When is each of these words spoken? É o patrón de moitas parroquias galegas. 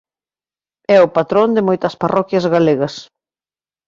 É 0.95 0.97
o 1.05 1.11
patrón 1.17 1.49
de 1.55 1.65
moitas 1.67 1.97
parroquias 2.01 2.45
galegas. 2.55 2.93